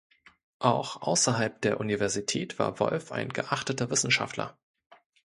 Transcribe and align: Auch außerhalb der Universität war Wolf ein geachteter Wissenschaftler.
Auch 0.57 1.03
außerhalb 1.03 1.61
der 1.61 1.79
Universität 1.79 2.57
war 2.57 2.79
Wolf 2.79 3.11
ein 3.11 3.29
geachteter 3.29 3.91
Wissenschaftler. 3.91 4.57